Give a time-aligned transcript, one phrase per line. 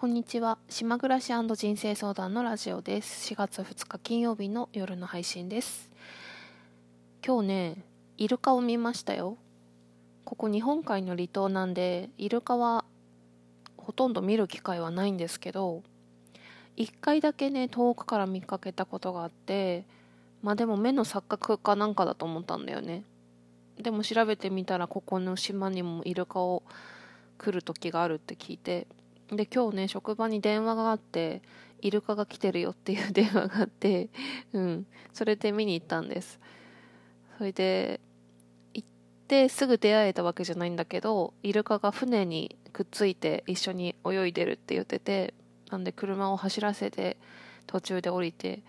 [0.00, 0.58] こんにちは。
[0.68, 3.34] 島暮らし人生相談のラジオです。
[3.34, 5.90] 4月2日金曜日の夜の配信です。
[7.26, 7.84] 今日ね
[8.16, 9.36] イルカを見ましたよ。
[10.24, 12.84] ここ日本海の離島なんでイルカは
[13.76, 15.82] ほとんど見る機会はないんですけど
[16.76, 19.84] 1回だけね遠くから見かけたことがあって
[20.44, 23.02] まあでも目の錯覚かなんかだと思ったんだよね。
[23.82, 26.62] でも調べてみたらここの島にもイルカを
[27.36, 28.86] 来る時があるって聞いて
[29.30, 31.42] で今日ね職場に電話があって
[31.80, 34.08] イルカが来てるよっていう電話があって
[34.52, 34.86] うん。
[35.12, 36.40] それで見に行ったんです。
[37.36, 38.00] それで
[38.74, 38.88] 行っ
[39.28, 45.34] てすぐ出会えたわけじゃないんだけどイルカが船にくっついて一緒に泳いでるって言ってて
[45.70, 47.16] なんで車を走らせて
[47.66, 48.62] 途中で降りて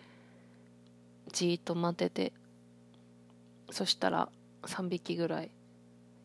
[1.32, 2.34] じーっと待ってて
[3.72, 4.30] そしたら
[4.64, 5.52] 3匹ぐらい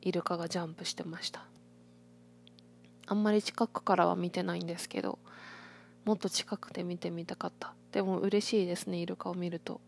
[0.03, 1.53] イルカがジャンプしてました。
[3.06, 5.18] あんまり近くからは見てないんですけど
[6.04, 7.74] もっと近くで見てみたかった。
[7.92, 9.80] でも嬉しいですねイルカを見ると。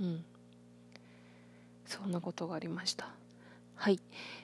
[0.00, 0.24] うん。
[1.86, 3.08] そんなことがありました。
[3.76, 4.00] はい。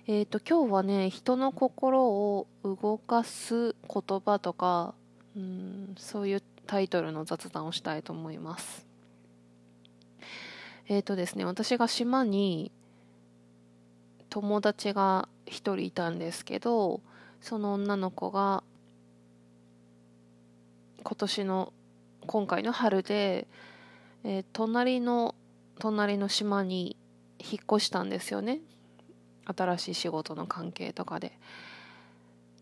[0.06, 4.94] えーと今日はね人の心を動かす言葉とか
[5.36, 8.86] うんそういうタイトルの雑談をしたいと思います。
[10.88, 12.72] えっ、ー、とですね私が島に
[14.28, 17.00] 友達が一人いたんですけど
[17.40, 18.62] その女の子が
[21.02, 21.72] 今年の
[22.26, 23.46] 今回の春で、
[24.24, 25.34] えー、隣の
[25.78, 26.96] 隣の島に
[27.38, 28.60] 引っ越したんですよね。
[29.46, 31.32] 新しい仕事の関係とかで。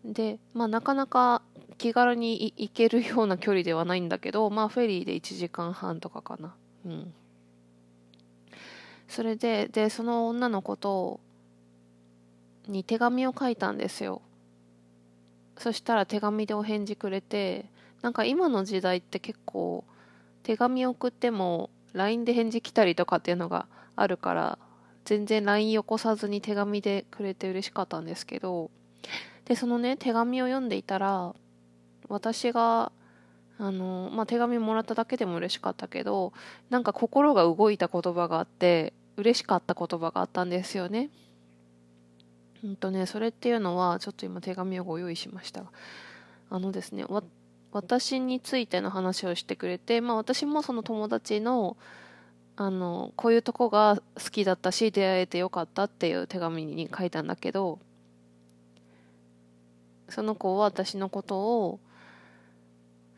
[0.05, 1.41] でまあなかなか
[1.77, 6.55] 気軽に行けるような距離ではないんだけどまあフェリーで1時間半とかかな。
[6.85, 7.13] うん。
[9.09, 11.19] それででその女の子と
[12.67, 14.21] に手紙を書いたんですよ。
[15.59, 17.65] そしたら手紙でお返事くれて
[18.01, 19.83] なんか今の時代って結構
[20.43, 24.57] 手紙送っても LINE で返事来たりとかっていうのがあるから
[25.03, 28.71] 全然 LINE よこさずに手紙でくれて嬉しかったんですけど
[29.45, 31.35] でそのね手紙を読んでいたら
[32.07, 32.91] 私が
[33.57, 36.31] あの、まあ、手紙もらっただけでも嬉しかったけど
[36.69, 41.09] なんか心が動いた言葉があって嬉しかった言葉があったんですよね。
[42.63, 45.69] うんとね、それっていうのは、ちょっと今手紙をご用意しましたが、
[46.49, 47.05] あのですね、
[47.71, 51.77] 私についての話をしてくれて、まあ私もその友達の、
[52.57, 57.79] あの、こういうとこが好きだったし、出会えてよかったっていう手紙に書いたんだけど、
[60.09, 61.79] その子は私のことを、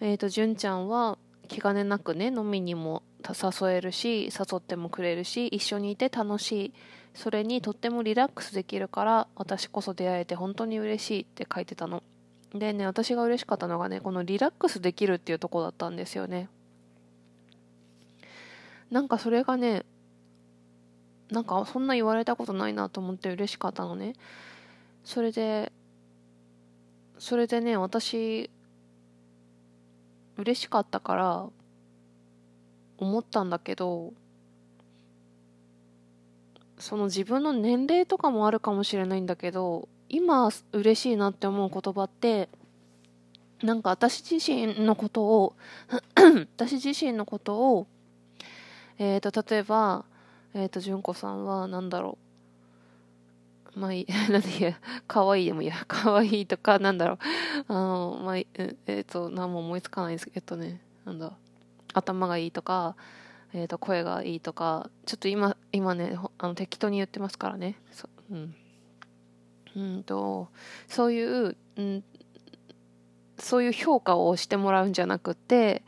[0.01, 6.73] えっ、ー、と、純ちゃんは気兼ねなくね、飲みにも誘えるし、誘ってもくれるし、一緒にいて楽しい。
[7.13, 12.03] それにとってもリラックスできるから私こそ出会えて本当に嬉しいって書いてたの。
[12.53, 16.49] でね私が嬉しかったのがねこのリラックスできるっていうとこだったんですよね。
[18.89, 19.83] なんかそれがね
[21.29, 24.13] なんかそんな言われたことないなと思って嬉しかったのね。
[25.03, 25.71] それで
[27.17, 28.49] それでね私
[30.37, 31.49] 嬉しかったから
[32.97, 34.13] 思ったんだけど
[36.81, 42.49] その自分の年齢とかもあるかもしれないんだけど今嬉しいなって思う言葉って
[43.63, 45.55] なんか私自身のことを
[46.57, 47.87] 私自身のことを
[48.97, 50.05] えっ、ー、と例えば
[50.53, 52.31] えっ、ー、と純子さんは何だろう。
[53.73, 54.77] まあいい、 なんでいや、
[55.07, 57.17] 可愛いでもいいや、可愛いとか、なんだろう、
[57.69, 61.31] あの、まあ、えっ、ー、と、何も思いつかないですけどね、なんだ、
[61.93, 62.97] 頭がいいとか、
[63.53, 67.75] えー、と声がいいとかちょっと今今ねあの適当に言ってますからね。
[67.91, 68.55] そ,、うん、
[69.75, 70.49] うんと
[70.87, 72.03] そういう、うん、
[73.37, 75.83] そういう評価をしてもらうんじゃなくて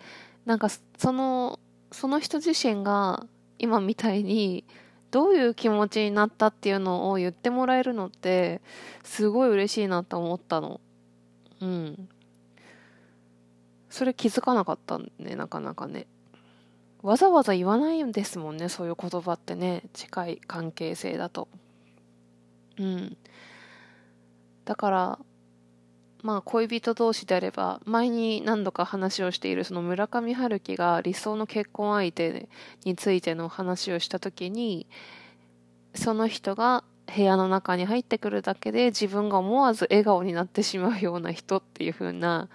[0.45, 1.59] なんかその
[1.91, 3.25] その人自身が
[3.59, 4.65] 今みたいに
[5.11, 8.61] どういう気持ちになったっていうのを言ってもらえるのって
[9.03, 10.81] すごい嬉しいなと思ったの。
[11.61, 12.09] うん。
[13.91, 16.07] それ気づかなかったねなかなかね。
[17.03, 21.47] わざわざ言わないんですもんねそういう言葉ってね近い関係性だと。
[22.79, 23.17] うん。
[24.65, 25.19] だから
[26.23, 32.47] まあ恋人同士であれば前に何度か話をしているその村上春樹が理想の結婚相手
[32.85, 34.87] についての話をした時に
[35.93, 42.47] その人が部屋の中に入ってくるだけで自分が思わず笑顔になってしまうような人っていう風な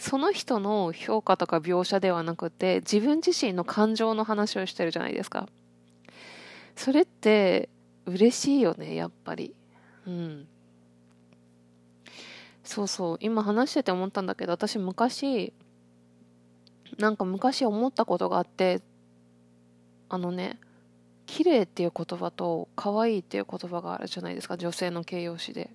[0.00, 5.46] その人の評価とか描写ではなくて自分自身の感情の話をしてるじゃないですか。
[6.74, 7.68] それって
[8.06, 9.54] 嬉しいよねやっぱり。
[10.06, 10.48] うん。
[12.64, 13.16] そうそう。
[13.20, 15.52] 今話してて思ったんだけど私昔
[16.98, 18.80] なんか昔思ったことがあって
[20.08, 20.58] あのね
[21.26, 25.68] 綺麗っていう言葉と可愛いっていう言葉があるじゃないですか女性の形容詞で。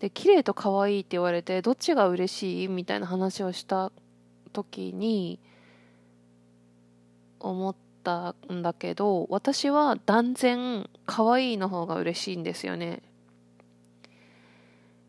[0.00, 3.90] で綺麗と可愛いって言われてどっちが嬉しいみたいな話をした
[4.52, 5.40] 時に
[7.40, 7.74] 思っ
[8.04, 13.02] たんだけど私は断然可愛いの方が嬉しいんですよね。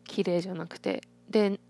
[0.04, 1.02] 綺麗じゃなくて。
[1.28, 1.60] で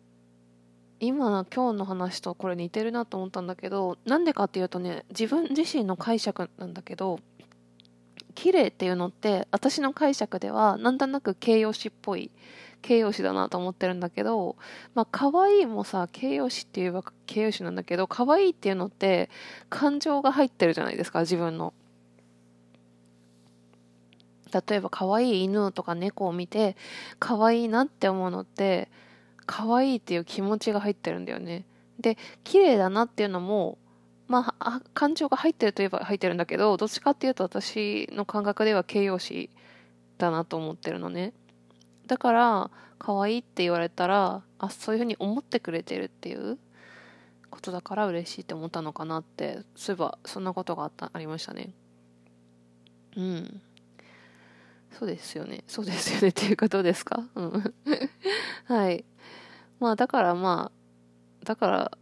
[1.02, 7.20] 今今日の話とこれ似てるなと思ったんだけどなんでかっていうとね自分自身の解釈なんだけど
[8.40, 12.30] 綺麗っていうのって私の解釈ではなんとなく形容詞っぽい
[12.80, 14.56] 形容詞だなと思ってるんだけど
[14.94, 19.28] まあ可愛いもさ形容詞って言えば形容詞なんだけど可愛いっていうのって
[19.68, 21.74] 感情が入ってるじゃないですか自分の。
[24.66, 26.78] 例えば可愛い犬とか猫を見て
[27.18, 28.88] 可愛いなって思うのって
[29.44, 31.66] 可愛いっていう気持ちが入ってるんだよね。
[32.00, 33.78] で、綺麗だなっていうのも、
[34.30, 39.50] まあ、感情が入ってるといえば入ってるんだけど、どっちかっていうと私の感覚では形容詞
[40.18, 41.32] だなと思ってるのね。
[42.06, 46.58] だから、可愛いって言われたら、あ、そういうふうに思ってくれてるっていう
[47.50, 51.72] ことだから嬉しいって思ったのかなって、そういえばそんなことがあったありましたね。
[53.16, 53.60] うん。
[54.96, 55.64] そうですよね。
[55.66, 57.24] そうですよねっていうかどうですか？
[57.34, 57.74] うん。
[58.66, 59.04] はい。
[59.80, 60.70] まあだからま
[61.42, 61.98] あだから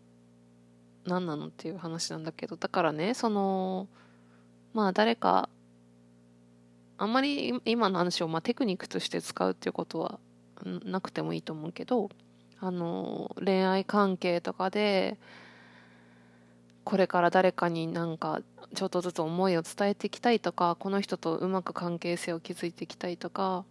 [1.08, 3.88] 何なのっていう話なんだけどだからねその
[4.74, 5.48] まあ誰か
[6.98, 10.20] あんまり今の話をまあテクニックとして使うっていうことは
[10.84, 12.10] なくてもいいと思うけど
[12.60, 15.16] あの恋愛関係とかで
[16.84, 18.40] これから誰かになんか
[18.74, 23.64] ちょっとずつ思いを伝えていきたいとかこの人とうまく関係性を築いていきたいとか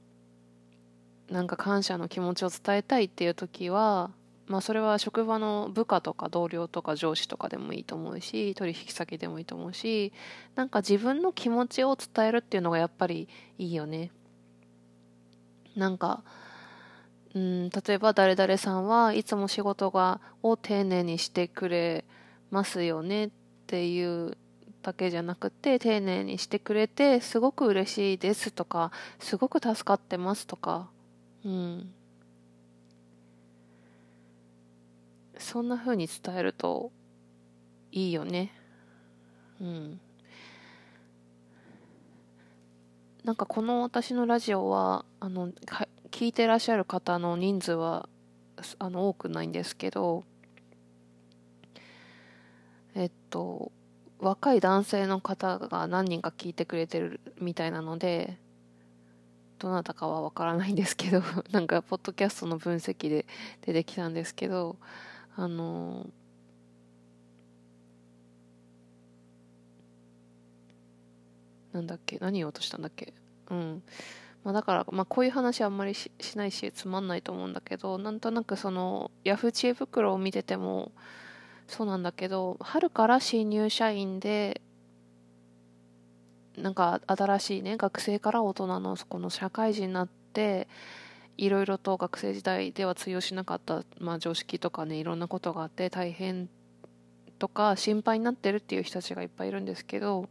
[1.30, 4.12] なんか感謝の気持ちを伝えたいっていう時は
[4.48, 10.14] まあそれは職場の部下とか同僚とか上司とかでもいいと思うし取引先でもいいと思うし
[10.56, 13.28] なんか自分の気持ちを伝えるっていうのがやっぱり
[13.58, 14.12] いいよね
[15.76, 16.24] なんか
[17.36, 22.06] うん例えば誰々さんはいつも仕事がを丁寧にしてくれ
[22.50, 23.30] ますよねっ
[23.68, 24.38] ていう
[24.82, 30.90] だけじゃなくて丁寧にしてくれてすごく嬉しいですとかすごく助かってますとか
[31.44, 31.94] うん。
[35.40, 36.92] そんな風に伝えると
[37.92, 38.52] いいよね。
[39.62, 40.00] うん。
[43.24, 45.52] なんかこの私のラジオはあの
[46.12, 48.08] 聞いてらっしゃる方の人数は
[48.80, 50.24] あの多くないんですけど
[52.96, 53.74] えっと
[54.20, 58.38] 若い男性の方が何人か聞いてくれてるみたいなので
[59.60, 63.26] どなたかはわからないんですけどなんかポッドキャストの分析で
[63.66, 64.78] 出てきたんですけど
[65.38, 66.08] あの
[71.72, 73.14] なんだっけ何言おうとしたんだっけ。
[73.52, 73.84] うん。
[74.44, 80.94] まあ、だから、まあ、こういう話あんまりしないしつまんないと思うんだけどなんとなくそのヤフー知恵袋を見てても
[81.68, 84.62] そうなんだけど春から新入社員で
[86.56, 90.70] なんか新しいね学生から大人のそこの社会人になって
[91.38, 96.50] いろいろと学生時代では通用しなかった、まあ、常識とかねいろんなことがあって大変
[97.38, 100.28] とか心配になってるっていう人たちがいっぱいいるんですけど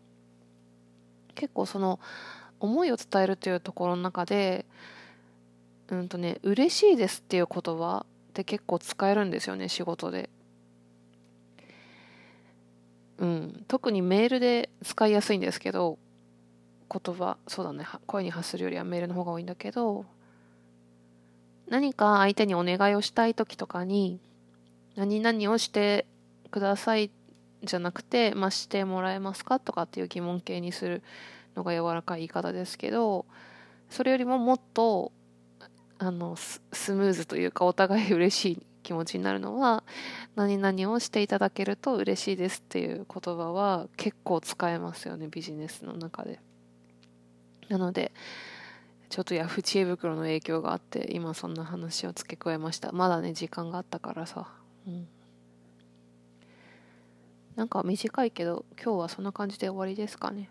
[1.35, 2.01] 結構その
[2.59, 4.67] 思いを伝えるというところの中で
[5.89, 10.29] うんとね嬉しいですっていう言葉って結構使えるんですよね仕事で。
[13.19, 15.99] うん、特にメールで使いやすいんですけど
[16.93, 17.39] 言葉。
[17.49, 17.87] そうだね。
[18.07, 20.05] 声に発するよりはメールの方が多いんだけど
[21.69, 24.21] 何か相手にお願いをしたい時とかに
[24.95, 26.07] 何々をして
[26.51, 27.11] ください
[27.63, 31.03] じゃなくて、まあ、してもらえますかとかっていう疑問形にする
[31.57, 33.27] のが柔らかい言い方ですけど
[33.91, 35.13] それよりももっと
[35.99, 36.61] あのス
[36.93, 39.83] ムーズというかお互い嬉しい気持ちになるのは
[40.37, 46.41] 何々をしていただけると嬉しいですっていう言葉は結構使えますよねビジネスの中で。
[47.69, 48.13] なので
[49.09, 52.93] ちょっとヤフー知恵袋の影響があって今そんな話を付け加えました。
[52.93, 54.49] まだね時間があったからさ。
[54.87, 55.09] うん。
[57.57, 60.51] なんか短いけど今日はそんな感じで終わりですかね。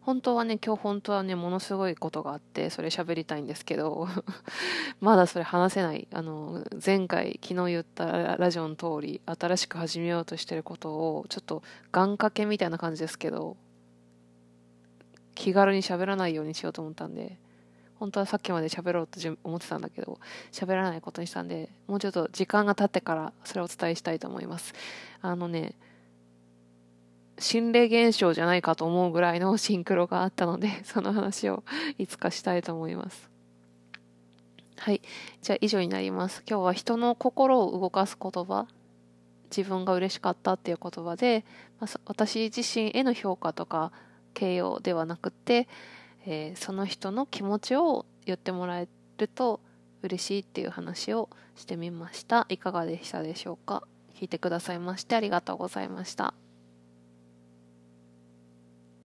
[0.00, 4.08] 本当はね今日本当はねものすごいことがあってそれ喋りたいんですけど
[5.00, 6.08] まだそれ話せない。
[6.12, 13.56] あの前回昨日言ったラジオの通り新しく始めようとしてることをちょっと願掛けみたいな感じですけど
[15.40, 17.38] 気軽に喋らないようにしようと思ったんで
[17.98, 20.20] 本当はさっきまで喋ろうと思ってたんだけど
[20.52, 24.74] 喋らないことにしたんでもうちょっと時間が経ってからそれをお伝えしたいと思います。
[25.22, 25.74] あのね
[27.38, 31.64] 心霊現象じゃないかと思うぐらいの シンクロがあったのでその話を
[31.96, 33.30] いつかしたいと思います。
[34.76, 35.00] はい。
[35.40, 36.42] じゃあ以上になります。
[36.46, 38.66] 今日は人の心を動かす言葉
[39.56, 41.46] 自分が嬉しかったっていう言葉で、
[41.80, 43.90] まあ、私自身への評価とか
[44.34, 45.68] 形容ではなくて、
[46.26, 49.60] えー、その人の気持ちを言ってもらえると
[50.02, 53.82] 嬉しいっていう話をしてみましたいかがでしたでしょうか？
[54.14, 56.34] 聞いてくださいましてありがとうございました。